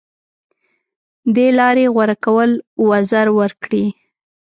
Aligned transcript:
دې 1.35 1.47
لارې 1.59 1.85
غوره 1.93 2.15
کول 2.25 2.51
وزر 2.89 3.27
ورکړي 3.39 3.85